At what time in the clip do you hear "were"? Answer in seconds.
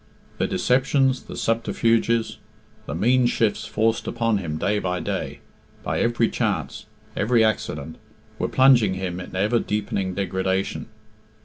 8.39-8.47